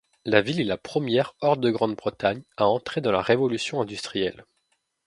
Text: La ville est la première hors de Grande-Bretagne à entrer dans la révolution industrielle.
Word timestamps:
La 0.25 0.41
ville 0.41 0.59
est 0.59 0.63
la 0.63 0.79
première 0.79 1.35
hors 1.41 1.57
de 1.57 1.69
Grande-Bretagne 1.69 2.41
à 2.57 2.65
entrer 2.65 3.01
dans 3.01 3.11
la 3.11 3.21
révolution 3.21 3.81
industrielle. 3.83 4.45